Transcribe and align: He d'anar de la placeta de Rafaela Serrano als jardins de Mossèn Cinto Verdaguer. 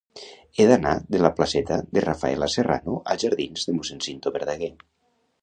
He 0.61 0.65
d'anar 0.69 0.93
de 1.15 1.19
la 1.25 1.29
placeta 1.39 1.77
de 1.97 2.03
Rafaela 2.07 2.49
Serrano 2.55 2.97
als 3.15 3.27
jardins 3.27 3.69
de 3.69 3.77
Mossèn 3.79 4.03
Cinto 4.09 4.35
Verdaguer. 4.41 4.73